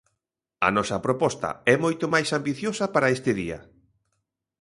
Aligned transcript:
A 0.67 0.69
nosa 0.75 0.97
proposta 1.05 1.49
é 1.73 1.75
moito 1.83 2.05
máis 2.13 2.29
ambiciosa 2.37 2.85
para 2.93 3.11
este 3.15 3.31
día. 3.41 3.59